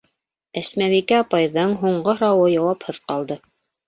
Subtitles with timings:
[0.61, 3.39] Әсмәбикә апайҙың һуңғы һорауы яуапһыҙ ҡалды.